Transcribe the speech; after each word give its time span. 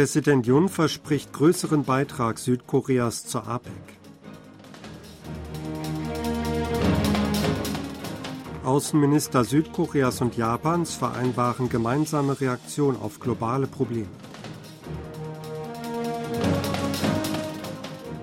Präsident 0.00 0.46
Jun 0.46 0.70
verspricht 0.70 1.30
größeren 1.34 1.84
Beitrag 1.84 2.38
Südkoreas 2.38 3.26
zur 3.26 3.46
APEC. 3.46 3.74
Außenminister 8.64 9.44
Südkoreas 9.44 10.22
und 10.22 10.38
Japans 10.38 10.94
vereinbaren 10.94 11.68
gemeinsame 11.68 12.40
Reaktion 12.40 12.96
auf 12.96 13.20
globale 13.20 13.66
Probleme. 13.66 14.08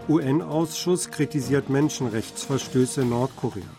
UN-Ausschuss 0.10 1.12
kritisiert 1.12 1.70
Menschenrechtsverstöße 1.70 3.02
in 3.02 3.10
Nordkorea. 3.10 3.77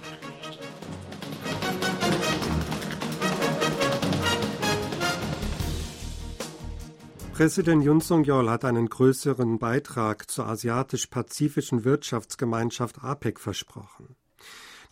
Präsident 7.38 7.84
Yun 7.84 8.01
Song-yeol 8.01 8.51
hat 8.51 8.65
einen 8.65 8.88
größeren 8.88 9.60
Beitrag 9.60 10.29
zur 10.29 10.48
asiatisch-pazifischen 10.48 11.84
Wirtschaftsgemeinschaft 11.84 13.05
APEC 13.05 13.38
versprochen. 13.38 14.16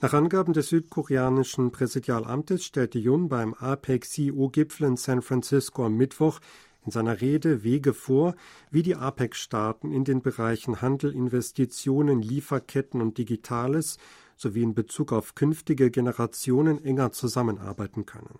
Nach 0.00 0.14
Angaben 0.14 0.52
des 0.52 0.68
südkoreanischen 0.68 1.72
Präsidialamtes 1.72 2.64
stellte 2.64 3.00
Yun 3.00 3.28
beim 3.28 3.52
APEC-CEO-Gipfel 3.54 4.86
in 4.86 4.96
San 4.96 5.22
Francisco 5.22 5.86
am 5.86 5.96
Mittwoch 5.96 6.38
in 6.84 6.92
seiner 6.92 7.20
Rede 7.20 7.64
Wege 7.64 7.92
vor, 7.92 8.36
wie 8.70 8.84
die 8.84 8.94
APEC-Staaten 8.94 9.90
in 9.90 10.04
den 10.04 10.22
Bereichen 10.22 10.80
Handel, 10.80 11.12
Investitionen, 11.12 12.22
Lieferketten 12.22 13.00
und 13.02 13.18
Digitales 13.18 13.98
sowie 14.36 14.62
in 14.62 14.76
Bezug 14.76 15.12
auf 15.12 15.34
künftige 15.34 15.90
Generationen 15.90 16.84
enger 16.84 17.10
zusammenarbeiten 17.10 18.06
können. 18.06 18.38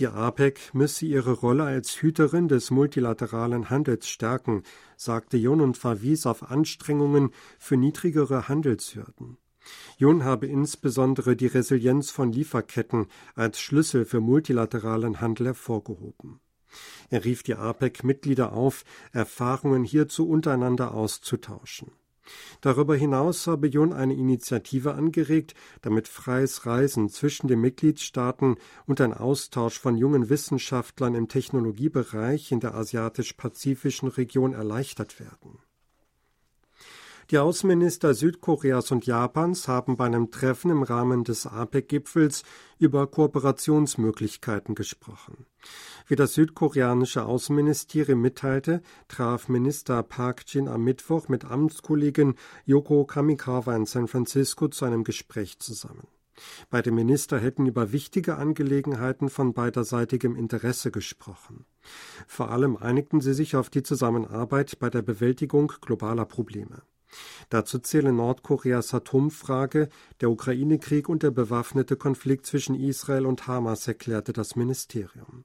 Die 0.00 0.08
APEC 0.08 0.70
müsse 0.72 1.04
ihre 1.04 1.32
Rolle 1.32 1.64
als 1.64 2.00
Hüterin 2.00 2.48
des 2.48 2.70
multilateralen 2.70 3.68
Handels 3.68 4.08
stärken, 4.08 4.62
sagte 4.96 5.36
Jun 5.36 5.60
und 5.60 5.76
verwies 5.76 6.24
auf 6.24 6.50
Anstrengungen 6.50 7.32
für 7.58 7.76
niedrigere 7.76 8.48
Handelshürden. 8.48 9.36
Jun 9.98 10.24
habe 10.24 10.46
insbesondere 10.46 11.36
die 11.36 11.48
Resilienz 11.48 12.10
von 12.10 12.32
Lieferketten 12.32 13.08
als 13.34 13.60
Schlüssel 13.60 14.06
für 14.06 14.20
multilateralen 14.20 15.20
Handel 15.20 15.48
hervorgehoben. 15.48 16.40
Er 17.10 17.26
rief 17.26 17.42
die 17.42 17.56
APEC-Mitglieder 17.56 18.54
auf, 18.54 18.84
Erfahrungen 19.12 19.84
hierzu 19.84 20.26
untereinander 20.26 20.94
auszutauschen. 20.94 21.92
Darüber 22.60 22.96
hinaus 22.96 23.46
habe 23.46 23.66
Jun 23.66 23.92
eine 23.92 24.14
Initiative 24.14 24.94
angeregt, 24.94 25.54
damit 25.82 26.08
freies 26.08 26.66
Reisen 26.66 27.08
zwischen 27.08 27.48
den 27.48 27.60
Mitgliedstaaten 27.60 28.56
und 28.86 29.00
ein 29.00 29.14
Austausch 29.14 29.78
von 29.78 29.96
jungen 29.96 30.28
Wissenschaftlern 30.28 31.14
im 31.14 31.28
Technologiebereich 31.28 32.52
in 32.52 32.60
der 32.60 32.74
asiatisch-pazifischen 32.74 34.08
Region 34.08 34.52
erleichtert 34.52 35.20
werden. 35.20 35.58
Die 37.30 37.38
Außenminister 37.38 38.12
Südkoreas 38.12 38.90
und 38.90 39.06
Japans 39.06 39.68
haben 39.68 39.96
bei 39.96 40.06
einem 40.06 40.32
Treffen 40.32 40.68
im 40.72 40.82
Rahmen 40.82 41.22
des 41.22 41.46
APEC-Gipfels 41.46 42.42
über 42.80 43.06
Kooperationsmöglichkeiten 43.06 44.74
gesprochen. 44.74 45.46
Wie 46.08 46.16
das 46.16 46.34
südkoreanische 46.34 47.24
Außenministerium 47.24 48.20
mitteilte, 48.20 48.82
traf 49.06 49.48
Minister 49.48 50.02
Park 50.02 50.42
Jin 50.48 50.66
am 50.66 50.82
Mittwoch 50.82 51.28
mit 51.28 51.44
Amtskollegin 51.44 52.34
Yoko 52.64 53.04
Kamikawa 53.04 53.76
in 53.76 53.86
San 53.86 54.08
Francisco 54.08 54.66
zu 54.66 54.84
einem 54.84 55.04
Gespräch 55.04 55.60
zusammen. 55.60 56.08
Beide 56.68 56.90
Minister 56.90 57.38
hätten 57.38 57.66
über 57.66 57.92
wichtige 57.92 58.38
Angelegenheiten 58.38 59.28
von 59.28 59.54
beiderseitigem 59.54 60.34
Interesse 60.34 60.90
gesprochen. 60.90 61.64
Vor 62.26 62.50
allem 62.50 62.76
einigten 62.76 63.20
sie 63.20 63.34
sich 63.34 63.54
auf 63.54 63.70
die 63.70 63.84
Zusammenarbeit 63.84 64.80
bei 64.80 64.90
der 64.90 65.02
Bewältigung 65.02 65.72
globaler 65.80 66.24
Probleme. 66.24 66.82
Dazu 67.48 67.78
zählen 67.78 68.14
Nordkoreas 68.14 68.94
Atomfrage, 68.94 69.88
der 70.20 70.30
Ukraine-Krieg 70.30 71.08
und 71.08 71.22
der 71.22 71.30
bewaffnete 71.30 71.96
Konflikt 71.96 72.46
zwischen 72.46 72.74
Israel 72.74 73.26
und 73.26 73.46
Hamas, 73.46 73.88
erklärte 73.88 74.32
das 74.32 74.56
Ministerium. 74.56 75.44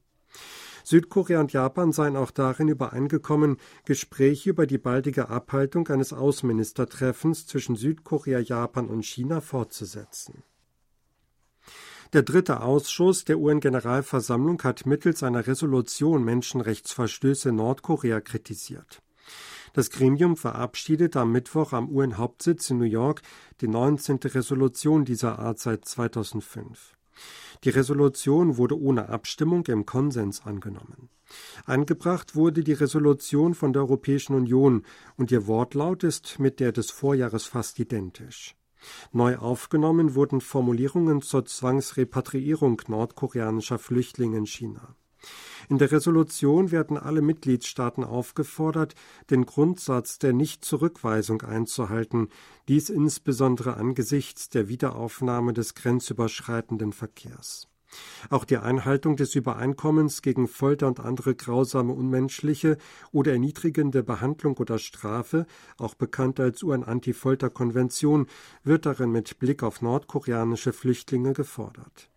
Südkorea 0.84 1.40
und 1.40 1.52
Japan 1.52 1.92
seien 1.92 2.16
auch 2.16 2.30
darin 2.30 2.68
übereingekommen, 2.68 3.58
Gespräche 3.86 4.52
über 4.52 4.68
die 4.68 4.78
baldige 4.78 5.30
Abhaltung 5.30 5.88
eines 5.88 6.14
Außenministertreffens 6.14 7.48
zwischen 7.48 7.76
Südkorea, 7.76 8.40
Japan 8.40 8.88
und 8.88 9.03
China 9.03 9.42
fortzusetzen. 9.42 10.44
Der 12.14 12.22
dritte 12.22 12.62
Ausschuss 12.62 13.26
der 13.26 13.40
UN-Generalversammlung 13.40 14.62
hat 14.62 14.86
mittels 14.86 15.24
einer 15.24 15.47
Resolution 15.47 16.24
Menschenrechtsverstöße 16.24 17.50
in 17.50 17.56
Nordkorea 17.56 18.22
kritisiert. 18.22 19.02
Das 19.75 19.90
Gremium 19.90 20.38
verabschiedete 20.38 21.19
am 21.19 21.34
Mittwoch 21.34 21.74
am 21.74 21.90
UN-Hauptsitz 21.90 22.69
in 22.69 22.78
New 22.78 22.86
York 22.86 23.22
die 23.59 23.68
19. 23.68 24.19
Resolution 24.24 25.03
dieser 25.03 25.38
Art 25.38 25.59
seit 25.59 25.84
2005. 25.84 26.94
Die 27.66 27.72
Resolution 27.72 28.56
wurde 28.56 28.80
ohne 28.80 29.09
Abstimmung 29.09 29.66
im 29.66 29.85
Konsens 29.85 30.46
angenommen. 30.46 31.09
Eingebracht 31.66 32.38
wurde 32.38 32.64
die 32.64 32.72
Resolution 32.72 33.53
von 33.53 33.74
der 33.74 33.81
Europäischen 33.81 34.34
Union 34.34 34.85
und 35.18 35.30
ihr 35.30 35.46
Wortlaut 35.46 36.06
ist 36.06 36.40
mit 36.40 36.62
der 36.62 36.72
des 36.72 36.90
Vorjahres 36.90 37.44
fast 37.44 37.78
identisch. 37.78 38.56
Neu 39.12 39.35
aufgenommen 39.35 40.16
wurden 40.16 40.40
Formulierungen 40.40 41.22
zur 41.22 41.44
Zwangsrepatriierung 41.44 42.81
nordkoreanischer 42.88 43.78
Flüchtlinge 43.78 44.38
in 44.38 44.46
China. 44.46 44.96
In 45.69 45.78
der 45.78 45.91
Resolution 45.91 46.72
werden 46.72 46.97
alle 46.97 47.22
Mitgliedstaaten 47.22 48.03
aufgefordert, 48.03 48.96
den 49.30 49.46
Grundsatz 49.46 50.19
der 50.19 50.34
Nichtzurückweisung 50.34 51.41
einzuhalten, 51.41 52.30
dies 52.68 52.90
insbesondere 52.90 53.78
angesichts 53.78 54.50
der 54.50 54.68
Wiederaufnahme 54.68 55.53
des 55.53 55.74
grenzüberschreitenden 55.75 56.94
Verkehrs. 56.94 57.68
Auch 58.30 58.46
die 58.46 58.58
Einhaltung 58.58 59.16
des 59.16 59.35
Übereinkommens 59.35 60.22
gegen 60.22 60.47
Folter 60.47 60.88
und 60.88 61.00
andere 61.00 61.35
grausame, 61.35 61.94
unmenschliche 61.94 62.78
oder 63.12 63.31
erniedrigende 63.34 64.03
Behandlung 64.03 64.58
oder 64.58 64.80
Strafe, 64.80 65.46
auch 65.78 65.96
bekannt 65.96 66.40
als 66.40 66.64
UN-Anti-Folter-Konvention, 66.64 68.28
wird 68.64 68.85
darin 68.85 69.12
mit 69.12 69.40
Blick 69.40 69.64
auf 69.64 69.81
nordkoreanische 69.81 70.74
Flüchtlinge 70.74 71.34
gefordert. 71.34 72.09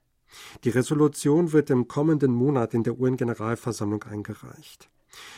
Die 0.64 0.70
Resolution 0.70 1.52
wird 1.52 1.70
im 1.70 1.88
kommenden 1.88 2.32
Monat 2.32 2.74
in 2.74 2.82
der 2.82 2.98
UN-Generalversammlung 2.98 4.02
eingereicht. 4.04 4.90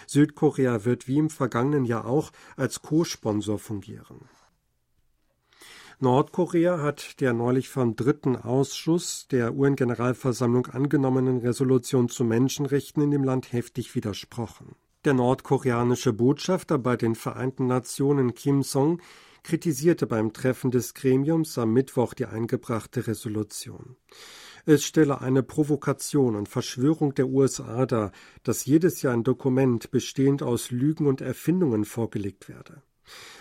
Südkorea 0.07 0.85
wird 0.85 1.09
wie 1.09 1.19
im 1.19 1.31
vergangenen 1.31 1.85
Jahr 1.85 2.07
auch 2.07 2.33
als 2.57 2.83
Co-Sponsor 2.83 3.59
fungieren. 3.59 4.29
Nordkorea 6.03 6.81
hat 6.81 7.21
der 7.21 7.35
neulich 7.35 7.69
vom 7.69 7.95
dritten 7.95 8.35
Ausschuss 8.35 9.29
der 9.29 9.55
UN-Generalversammlung 9.55 10.67
angenommenen 10.69 11.39
Resolution 11.39 12.09
zu 12.09 12.25
Menschenrechten 12.25 13.03
in 13.03 13.11
dem 13.11 13.23
Land 13.23 13.53
heftig 13.53 13.95
widersprochen. 13.95 14.77
Der 15.05 15.13
nordkoreanische 15.13 16.15
Botschafter 16.15 16.79
bei 16.79 16.97
den 16.97 17.15
Vereinten 17.15 17.67
Nationen 17.67 18.35
Kim 18.35 18.63
Song 18.63 19.01
kritisierte 19.43 20.07
beim 20.07 20.33
Treffen 20.33 20.71
des 20.71 20.95
Gremiums 20.95 21.59
am 21.59 21.73
Mittwoch 21.73 22.15
die 22.15 22.27
eingebrachte 22.27 23.07
Resolution. 23.07 23.97
Es 24.67 24.85
stelle 24.85 25.21
eine 25.21 25.43
Provokation 25.43 26.37
und 26.37 26.49
Verschwörung 26.49 27.15
der 27.15 27.29
USA 27.29 27.87
dar, 27.87 28.13
dass 28.43 28.67
jedes 28.67 29.03
Jahr 29.03 29.15
ein 29.15 29.25
Dokument 29.25 29.91
bestehend 29.91 30.43
aus 30.43 30.71
Lügen 30.71 31.07
und 31.07 31.21
Erfindungen 31.21 31.85
vorgelegt 31.85 32.49
werde. 32.49 32.83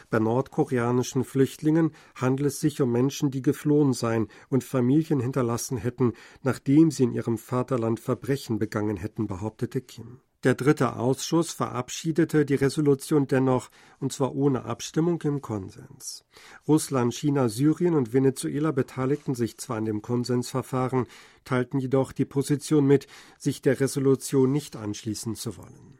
Bei 0.10 0.20
nordkoreanischen 0.20 1.24
Flüchtlingen 1.24 1.92
handelt 2.16 2.48
es 2.48 2.60
sich 2.60 2.81
um 2.81 2.92
Menschen, 2.92 3.30
die 3.30 3.42
geflohen 3.42 3.94
seien 3.94 4.28
und 4.50 4.64
Familien 4.64 5.20
hinterlassen 5.20 5.78
hätten, 5.78 6.13
nachdem 6.42 6.90
sie 6.90 7.04
in 7.04 7.12
ihrem 7.12 7.38
Vaterland 7.38 8.00
Verbrechen 8.00 8.57
begangen 8.57 8.98
hätten, 8.98 9.28
behauptete 9.28 9.81
Kim. 9.81 10.22
Der 10.45 10.56
dritte 10.56 10.95
Ausschuss 10.95 11.51
verabschiedete 11.51 12.45
die 12.45 12.56
Resolution 12.56 13.27
dennoch, 13.27 13.69
und 14.00 14.13
zwar 14.13 14.33
ohne 14.33 14.63
Abstimmung 14.63 15.21
im 15.24 15.41
Konsens. 15.41 16.24
Russland, 16.65 17.13
China, 17.13 17.50
Syrien 17.50 17.94
und 17.94 18.13
Venezuela 18.13 18.71
beteiligten 18.71 19.36
sich 19.36 19.57
zwar 19.57 19.77
an 19.77 19.86
dem 19.86 20.01
Konsensverfahren, 20.01 21.07
teilten 21.44 21.80
jedoch 21.80 22.13
die 22.13 22.24
Position 22.24 22.88
mit, 22.88 23.07
sich 23.38 23.62
der 23.62 23.81
Resolution 23.81 24.50
nicht 24.53 24.77
anschließen 24.77 25.36
zu 25.36 25.57
wollen. 25.57 26.00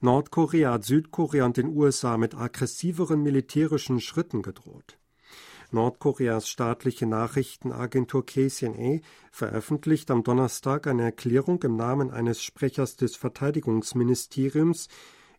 Nordkorea 0.00 0.72
hat 0.72 0.84
Südkorea 0.84 1.46
und 1.46 1.56
den 1.56 1.68
USA 1.68 2.18
mit 2.18 2.34
aggressiveren 2.34 3.22
militärischen 3.22 4.00
Schritten 4.00 4.42
gedroht. 4.42 4.98
Nordkoreas 5.74 6.48
staatliche 6.48 7.06
Nachrichtenagentur 7.06 8.24
KCNA 8.24 9.00
veröffentlicht 9.30 10.10
am 10.10 10.22
Donnerstag 10.22 10.86
eine 10.86 11.02
Erklärung 11.02 11.62
im 11.62 11.76
Namen 11.76 12.10
eines 12.10 12.42
Sprechers 12.42 12.96
des 12.96 13.16
Verteidigungsministeriums, 13.16 14.88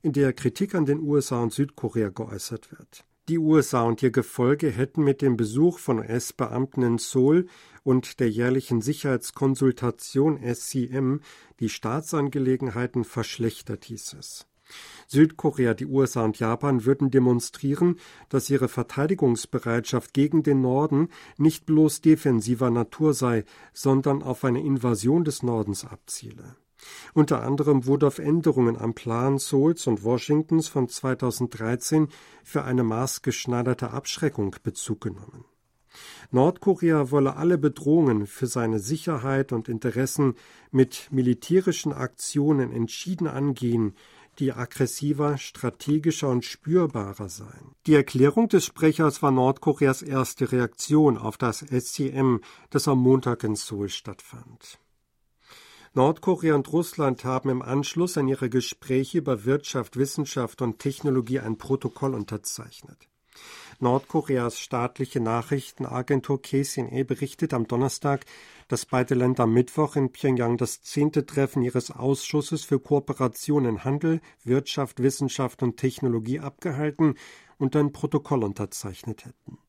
in 0.03 0.13
der 0.13 0.33
Kritik 0.33 0.75
an 0.75 0.85
den 0.85 0.99
USA 0.99 1.41
und 1.41 1.51
Südkorea 1.51 2.09
geäußert 2.09 2.71
wird. 2.71 3.05
Die 3.27 3.39
USA 3.39 3.81
und 3.81 4.03
ihr 4.03 4.11
Gefolge 4.11 4.69
hätten 4.69 5.03
mit 5.03 5.23
dem 5.23 5.35
Besuch 5.35 5.79
von 5.79 5.97
US-Beamten 5.97 6.83
in 6.83 6.97
Seoul 6.99 7.47
und 7.81 8.19
der 8.19 8.29
jährlichen 8.29 8.81
Sicherheitskonsultation 8.81 10.39
SCM 10.43 11.21
die 11.59 11.69
Staatsangelegenheiten 11.69 13.03
verschlechtert, 13.03 13.85
hieß 13.85 14.13
es. 14.19 14.45
Südkorea, 15.07 15.73
die 15.73 15.85
USA 15.85 16.23
und 16.23 16.39
Japan 16.39 16.85
würden 16.85 17.11
demonstrieren, 17.11 17.99
dass 18.29 18.49
ihre 18.49 18.67
Verteidigungsbereitschaft 18.67 20.13
gegen 20.13 20.43
den 20.43 20.61
Norden 20.61 21.09
nicht 21.37 21.65
bloß 21.65 22.01
defensiver 22.01 22.69
Natur 22.69 23.13
sei, 23.13 23.45
sondern 23.73 24.23
auf 24.23 24.43
eine 24.43 24.61
Invasion 24.61 25.23
des 25.23 25.43
Nordens 25.43 25.85
abziele. 25.85 26.55
Unter 27.13 27.43
anderem 27.43 27.85
wurde 27.85 28.07
auf 28.07 28.19
Änderungen 28.19 28.77
am 28.77 28.93
Plan 28.93 29.37
Seouls 29.37 29.87
und 29.87 30.03
Washingtons 30.03 30.67
von 30.67 30.87
2013 30.87 32.09
für 32.43 32.63
eine 32.63 32.83
maßgeschneiderte 32.83 33.91
Abschreckung 33.91 34.55
Bezug 34.63 35.01
genommen. 35.01 35.45
Nordkorea 36.31 37.11
wolle 37.11 37.37
alle 37.37 37.57
Bedrohungen 37.57 38.27
für 38.27 38.47
seine 38.47 38.79
Sicherheit 38.79 39.53
und 39.53 39.69
Interessen 39.69 40.35
mit 40.71 41.07
militärischen 41.11 41.93
Aktionen 41.93 42.71
entschieden 42.71 43.27
angehen, 43.27 43.95
die 44.39 44.53
aggressiver, 44.53 45.37
strategischer 45.37 46.29
und 46.29 46.45
spürbarer 46.45 47.29
seien. 47.29 47.75
Die 47.87 47.93
Erklärung 47.93 48.49
des 48.49 48.65
Sprechers 48.65 49.21
war 49.21 49.31
Nordkoreas 49.31 50.01
erste 50.01 50.51
Reaktion 50.51 51.17
auf 51.17 51.37
das 51.37 51.59
SCM, 51.59 52.37
das 52.69 52.87
am 52.87 52.99
Montag 52.99 53.43
in 53.43 53.55
Seoul 53.55 53.89
stattfand. 53.89 54.79
Nordkorea 55.93 56.55
und 56.55 56.71
Russland 56.73 57.23
haben 57.23 57.49
im 57.49 57.61
Anschluss 57.61 58.17
an 58.17 58.27
ihre 58.27 58.49
Gespräche 58.49 59.19
über 59.19 59.45
Wirtschaft, 59.45 59.95
Wissenschaft 59.95 60.61
und 60.61 60.79
Technologie 60.79 61.39
ein 61.39 61.57
Protokoll 61.57 62.13
unterzeichnet. 62.13 63.07
Nordkoreas 63.79 64.59
staatliche 64.59 65.19
Nachrichtenagentur 65.19 66.41
KCNA 66.41 67.03
berichtet 67.03 67.53
am 67.53 67.67
Donnerstag, 67.67 68.25
dass 68.67 68.85
beide 68.85 69.15
Länder 69.15 69.43
am 69.43 69.53
Mittwoch 69.53 69.95
in 69.95 70.11
Pyongyang 70.11 70.57
das 70.57 70.81
zehnte 70.81 71.25
Treffen 71.25 71.61
ihres 71.61 71.91
Ausschusses 71.91 72.63
für 72.63 72.79
Kooperation 72.79 73.65
in 73.65 73.83
Handel, 73.83 74.21
Wirtschaft, 74.43 75.01
Wissenschaft 75.01 75.61
und 75.63 75.77
Technologie 75.77 76.39
abgehalten 76.39 77.15
und 77.57 77.75
ein 77.75 77.91
Protokoll 77.91 78.43
unterzeichnet 78.43 79.25
hätten. 79.25 79.59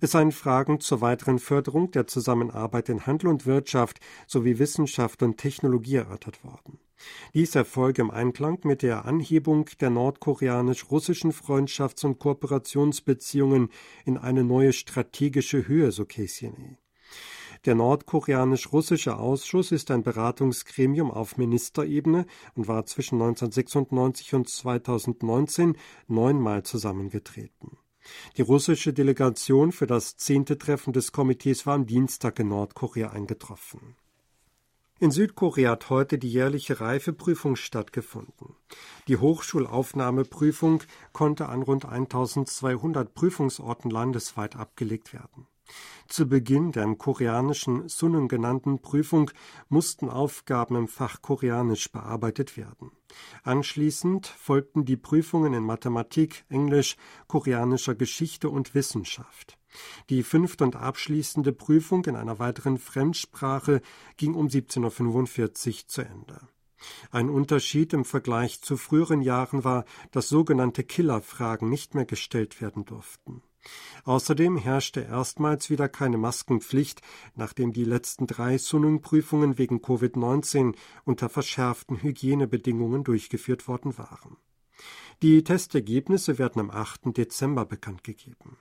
Es 0.00 0.12
seien 0.12 0.32
Fragen 0.32 0.80
zur 0.80 1.00
weiteren 1.00 1.38
Förderung 1.38 1.90
der 1.90 2.06
Zusammenarbeit 2.06 2.88
in 2.88 3.06
Handel 3.06 3.28
und 3.28 3.44
Wirtschaft 3.44 4.00
sowie 4.26 4.58
Wissenschaft 4.58 5.22
und 5.22 5.36
Technologie 5.36 5.96
erörtert 5.96 6.42
worden. 6.44 6.78
Dies 7.34 7.54
erfolge 7.54 8.02
im 8.02 8.10
Einklang 8.10 8.60
mit 8.64 8.82
der 8.82 9.04
Anhebung 9.04 9.68
der 9.80 9.90
nordkoreanisch-russischen 9.90 11.32
Freundschafts- 11.32 12.04
und 12.04 12.18
Kooperationsbeziehungen 12.18 13.70
in 14.04 14.18
eine 14.18 14.44
neue 14.44 14.72
strategische 14.72 15.66
Höhe, 15.66 15.92
so 15.92 16.04
KCNA. 16.04 16.76
Der 17.64 17.76
nordkoreanisch-russische 17.76 19.16
Ausschuss 19.16 19.70
ist 19.70 19.92
ein 19.92 20.02
Beratungsgremium 20.02 21.12
auf 21.12 21.36
Ministerebene 21.36 22.26
und 22.54 22.66
war 22.66 22.86
zwischen 22.86 23.22
1996 23.22 24.34
und 24.34 24.48
2019 24.48 25.76
neunmal 26.08 26.64
zusammengetreten. 26.64 27.78
Die 28.36 28.42
russische 28.42 28.92
Delegation 28.92 29.70
für 29.70 29.86
das 29.86 30.16
zehnte 30.16 30.58
Treffen 30.58 30.92
des 30.92 31.12
Komitees 31.12 31.64
war 31.64 31.74
am 31.74 31.86
Dienstag 31.86 32.40
in 32.40 32.48
Nordkorea 32.48 33.10
eingetroffen. 33.10 33.94
In 35.02 35.10
Südkorea 35.10 35.72
hat 35.72 35.90
heute 35.90 36.16
die 36.16 36.30
jährliche 36.30 36.80
Reifeprüfung 36.80 37.56
stattgefunden. 37.56 38.54
Die 39.08 39.16
Hochschulaufnahmeprüfung 39.16 40.84
konnte 41.12 41.48
an 41.48 41.62
rund 41.62 41.86
1200 41.86 43.12
Prüfungsorten 43.12 43.90
landesweit 43.90 44.54
abgelegt 44.54 45.12
werden. 45.12 45.48
Zu 46.06 46.28
Beginn 46.28 46.70
der 46.70 46.84
im 46.84 46.98
koreanischen 46.98 47.88
Sunnun 47.88 48.28
genannten 48.28 48.80
Prüfung 48.80 49.32
mussten 49.68 50.08
Aufgaben 50.08 50.76
im 50.76 50.86
Fach 50.86 51.20
Koreanisch 51.20 51.90
bearbeitet 51.90 52.56
werden. 52.56 52.92
Anschließend 53.42 54.28
folgten 54.28 54.84
die 54.84 54.96
Prüfungen 54.96 55.52
in 55.52 55.64
Mathematik, 55.64 56.44
Englisch, 56.48 56.96
koreanischer 57.26 57.96
Geschichte 57.96 58.48
und 58.48 58.76
Wissenschaft. 58.76 59.58
Die 60.10 60.22
fünfte 60.22 60.64
und 60.64 60.76
abschließende 60.76 61.52
Prüfung 61.52 62.04
in 62.04 62.16
einer 62.16 62.38
weiteren 62.38 62.78
Fremdsprache 62.78 63.80
ging 64.16 64.34
um 64.34 64.48
17.45 64.48 65.68
Uhr 65.68 65.88
zu 65.88 66.02
Ende. 66.02 66.40
Ein 67.10 67.30
Unterschied 67.30 67.92
im 67.92 68.04
Vergleich 68.04 68.60
zu 68.60 68.76
früheren 68.76 69.22
Jahren 69.22 69.64
war, 69.64 69.84
dass 70.10 70.28
sogenannte 70.28 70.82
Killerfragen 70.84 71.68
nicht 71.68 71.94
mehr 71.94 72.04
gestellt 72.04 72.60
werden 72.60 72.84
durften. 72.84 73.42
Außerdem 74.04 74.56
herrschte 74.56 75.02
erstmals 75.02 75.70
wieder 75.70 75.88
keine 75.88 76.18
Maskenpflicht, 76.18 77.00
nachdem 77.36 77.72
die 77.72 77.84
letzten 77.84 78.26
drei 78.26 78.58
Sunnung-Prüfungen 78.58 79.56
wegen 79.56 79.78
Covid-19 79.78 80.74
unter 81.04 81.28
verschärften 81.28 82.02
Hygienebedingungen 82.02 83.04
durchgeführt 83.04 83.68
worden 83.68 83.96
waren. 83.98 84.36
Die 85.22 85.44
Testergebnisse 85.44 86.38
werden 86.38 86.58
am 86.60 86.70
8. 86.70 87.16
Dezember 87.16 87.64
bekannt 87.64 88.02
gegeben. 88.02 88.56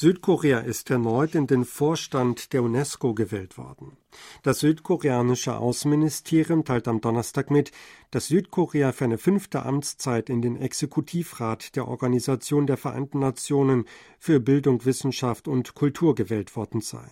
Südkorea 0.00 0.60
ist 0.60 0.88
erneut 0.88 1.34
in 1.34 1.46
den 1.46 1.66
Vorstand 1.66 2.54
der 2.54 2.62
UNESCO 2.62 3.12
gewählt 3.12 3.58
worden. 3.58 3.98
Das 4.42 4.60
südkoreanische 4.60 5.58
Außenministerium 5.58 6.64
teilt 6.64 6.88
am 6.88 7.02
Donnerstag 7.02 7.50
mit, 7.50 7.70
dass 8.10 8.28
Südkorea 8.28 8.92
für 8.92 9.04
eine 9.04 9.18
fünfte 9.18 9.62
Amtszeit 9.62 10.30
in 10.30 10.40
den 10.40 10.56
Exekutivrat 10.56 11.76
der 11.76 11.86
Organisation 11.86 12.66
der 12.66 12.78
Vereinten 12.78 13.18
Nationen 13.18 13.84
für 14.18 14.40
Bildung, 14.40 14.86
Wissenschaft 14.86 15.48
und 15.48 15.74
Kultur 15.74 16.14
gewählt 16.14 16.56
worden 16.56 16.80
sei. 16.80 17.04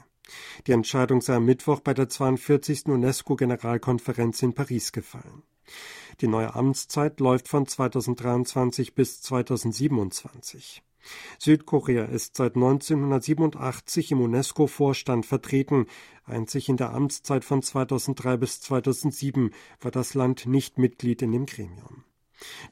Die 0.67 0.73
Entscheidung 0.73 1.21
sei 1.21 1.35
am 1.35 1.45
Mittwoch 1.45 1.81
bei 1.81 1.93
der 1.93 2.09
42. 2.09 2.87
UNESCO-Generalkonferenz 2.87 4.41
in 4.41 4.55
Paris 4.55 4.93
gefallen. 4.93 5.43
Die 6.23 6.27
neue 6.27 6.55
Amtszeit 6.55 7.21
läuft 7.21 7.49
von 7.49 7.67
2023 7.67 8.95
bis 8.95 9.21
2027. 9.21 10.83
Südkorea 11.39 12.05
ist 12.05 12.37
seit 12.37 12.57
1987 12.57 14.13
im 14.13 14.21
UNESCO-Vorstand 14.21 15.27
vertreten. 15.27 15.87
Einzig 16.25 16.69
in 16.69 16.77
der 16.77 16.93
Amtszeit 16.93 17.45
von 17.45 17.63
2003 17.63 18.37
bis 18.37 18.61
2007 18.61 19.51
war 19.81 19.91
das 19.91 20.15
Land 20.15 20.47
nicht 20.47 20.79
Mitglied 20.79 21.23
in 21.23 21.33
dem 21.33 21.47
Gremium. 21.47 22.05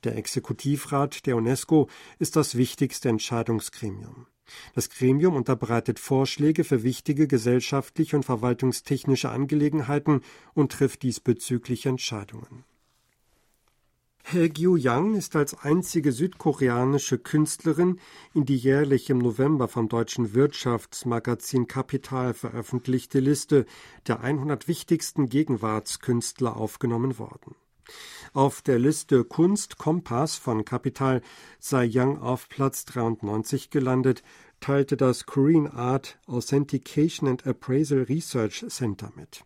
Der 0.05 0.17
Exekutivrat 0.17 1.27
der 1.27 1.37
UNESCO 1.37 1.89
ist 2.19 2.37
das 2.37 2.57
wichtigste 2.57 3.09
Entscheidungsgremium. 3.09 4.27
Das 4.75 4.91
Gremium 4.91 5.35
unterbreitet 5.35 5.99
Vorschläge 5.99 6.63
für 6.63 6.85
wichtige 6.85 7.27
gesellschaftliche 7.27 8.17
und 8.17 8.23
verwaltungstechnische 8.23 9.29
Angelegenheiten 9.31 10.21
und 10.55 10.73
trifft 10.73 11.03
diesbezüglich 11.03 11.87
Entscheidungen. 11.87 12.65
He 14.29 14.49
Gyu-yang 14.49 15.15
ist 15.15 15.37
als 15.37 15.55
einzige 15.55 16.11
südkoreanische 16.11 17.17
Künstlerin 17.17 18.01
in 18.35 18.45
die 18.45 18.57
jährlich 18.57 19.09
im 19.09 19.19
November 19.19 19.69
vom 19.69 19.89
deutschen 19.89 20.35
Wirtschaftsmagazin 20.35 21.69
Kapital 21.69 22.35
veröffentlichte 22.35 23.21
Liste 23.21 23.67
der 24.09 24.19
100 24.19 24.67
wichtigsten 24.67 25.29
Gegenwartskünstler 25.29 26.57
aufgenommen 26.57 27.21
worden. 27.21 27.55
Auf 28.33 28.63
der 28.63 28.81
Liste 28.81 29.23
Kunst 29.23 29.79
Kompass 29.79 30.35
von 30.35 30.65
Kapital 30.65 31.23
sei 31.61 31.85
Yang 31.85 32.19
auf 32.19 32.49
Platz 32.49 32.85
93 32.87 33.71
gelandet, 33.71 34.25
teilte 34.59 34.97
das 34.97 35.27
Korean 35.27 35.69
Art 35.69 36.19
Authentication 36.27 37.29
and 37.29 37.47
Appraisal 37.47 38.03
Research 38.03 38.65
Center 38.71 39.13
mit. 39.15 39.45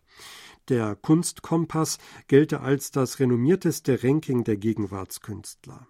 Der 0.69 0.95
Kunstkompass 0.95 1.97
gelte 2.27 2.61
als 2.61 2.91
das 2.91 3.19
renommierteste 3.19 4.03
Ranking 4.03 4.43
der 4.43 4.57
Gegenwartskünstler. 4.57 5.87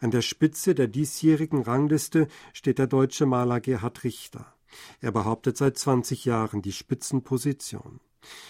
An 0.00 0.10
der 0.10 0.22
Spitze 0.22 0.74
der 0.74 0.88
diesjährigen 0.88 1.62
Rangliste 1.62 2.28
steht 2.52 2.78
der 2.78 2.86
deutsche 2.86 3.26
Maler 3.26 3.60
Gerhard 3.60 4.04
Richter. 4.04 4.54
Er 5.00 5.12
behauptet 5.12 5.56
seit 5.56 5.78
20 5.78 6.24
Jahren 6.24 6.62
die 6.62 6.72
Spitzenposition. 6.72 8.00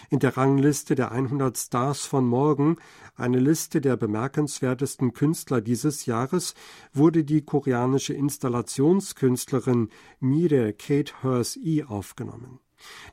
In 0.08 0.18
der 0.18 0.36
Rangliste 0.36 0.94
der 0.94 1.12
100 1.12 1.56
Stars 1.56 2.04
von 2.04 2.26
morgen, 2.26 2.76
eine 3.14 3.38
Liste 3.38 3.80
der 3.80 3.96
bemerkenswertesten 3.96 5.12
Künstler 5.12 5.60
dieses 5.60 6.06
Jahres, 6.06 6.54
wurde 6.92 7.22
die 7.24 7.42
koreanische 7.42 8.14
Installationskünstlerin 8.14 9.90
Mire 10.18 10.72
Kate 10.72 11.22
Hers 11.22 11.56
E 11.56 11.84
aufgenommen. 11.84 12.58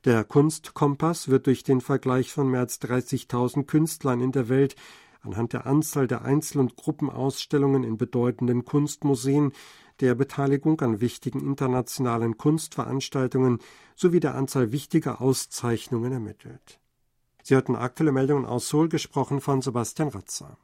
Der 0.06 0.24
Kunstkompass 0.24 1.28
wird 1.28 1.48
durch 1.48 1.64
den 1.64 1.82
Vergleich 1.82 2.32
von 2.32 2.50
mehr 2.50 2.62
als 2.62 2.82
30.000 2.82 3.66
Künstlern 3.66 4.22
in 4.22 4.32
der 4.32 4.50
Welt 4.50 4.76
anhand 5.22 5.54
der 5.54 5.66
Anzahl 5.66 6.08
der 6.08 6.24
Einzel- 6.24 6.60
und 6.60 6.76
Gruppenausstellungen 6.76 7.84
in 7.84 7.98
bedeutenden 7.98 8.66
Kunstmuseen, 8.66 9.52
der 10.00 10.16
Beteiligung 10.16 10.80
an 10.82 11.02
wichtigen 11.02 11.42
internationalen 11.42 12.38
Kunstveranstaltungen 12.38 13.60
sowie 13.96 14.20
der 14.20 14.36
Anzahl 14.36 14.72
wichtiger 14.72 15.22
Auszeichnungen 15.22 16.12
ermittelt. 16.12 16.80
Sie 17.44 17.56
hörten 17.56 17.76
aktuelle 17.76 18.12
Meldungen 18.12 18.46
aus 18.46 18.70
Seoul, 18.70 18.90
gesprochen 18.90 19.42
von 19.42 19.62
Sebastian 19.62 20.10
Ratzer. 20.10 20.58